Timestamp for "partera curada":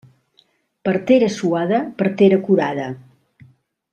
2.01-2.87